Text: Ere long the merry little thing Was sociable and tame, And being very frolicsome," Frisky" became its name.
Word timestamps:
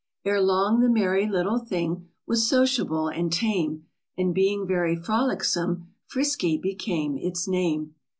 Ere 0.25 0.41
long 0.41 0.79
the 0.79 0.89
merry 0.89 1.27
little 1.27 1.59
thing 1.59 2.09
Was 2.25 2.49
sociable 2.49 3.07
and 3.07 3.31
tame, 3.31 3.85
And 4.17 4.33
being 4.33 4.65
very 4.65 4.95
frolicsome," 4.95 5.89
Frisky" 6.11 6.57
became 6.57 7.19
its 7.19 7.47
name. 7.47 7.93